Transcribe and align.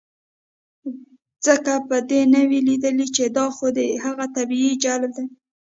ځکه 1.45 1.73
به 1.89 1.97
دې 2.09 2.21
نۀ 2.31 2.41
وي 2.49 2.59
ليدلے 2.67 3.07
چې 3.15 3.23
دا 3.37 3.45
خو 3.55 3.67
د 3.77 3.79
هغه 4.03 4.25
طبعي 4.35 4.69
جبلت 4.83 5.11
دے 5.17 5.25